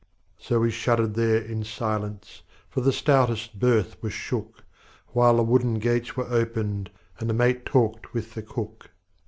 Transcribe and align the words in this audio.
So 0.39 0.61
we 0.61 0.71
shuddered 0.71 1.13
there 1.13 1.39
in 1.39 1.63
silence, 1.63 2.41
For 2.71 2.81
the 2.81 2.91
stoutest 2.91 3.59
berth 3.59 4.01
was 4.01 4.13
shook, 4.13 4.63
While 5.09 5.37
the 5.37 5.43
wooden 5.43 5.75
gates 5.75 6.17
were 6.17 6.25
opened 6.25 6.89
And 7.19 7.29
the 7.29 7.35
mate 7.35 7.65
talked 7.67 8.11
with 8.11 8.33
the 8.33 8.41
cook. 8.41 8.89